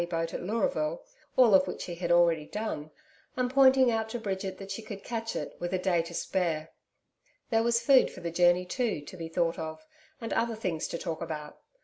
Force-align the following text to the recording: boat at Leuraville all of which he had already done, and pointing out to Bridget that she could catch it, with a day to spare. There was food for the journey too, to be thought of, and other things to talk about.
boat 0.09 0.33
at 0.33 0.41
Leuraville 0.41 1.03
all 1.37 1.53
of 1.53 1.67
which 1.67 1.83
he 1.83 1.93
had 1.93 2.11
already 2.11 2.47
done, 2.47 2.89
and 3.37 3.51
pointing 3.53 3.91
out 3.91 4.09
to 4.09 4.17
Bridget 4.17 4.57
that 4.57 4.71
she 4.71 4.81
could 4.81 5.03
catch 5.03 5.35
it, 5.35 5.53
with 5.59 5.73
a 5.75 5.77
day 5.77 6.01
to 6.01 6.13
spare. 6.15 6.71
There 7.51 7.61
was 7.61 7.79
food 7.83 8.09
for 8.09 8.21
the 8.21 8.31
journey 8.31 8.65
too, 8.65 9.01
to 9.01 9.15
be 9.15 9.27
thought 9.29 9.59
of, 9.59 9.85
and 10.19 10.33
other 10.33 10.55
things 10.55 10.87
to 10.87 10.97
talk 10.97 11.21
about. 11.21 11.59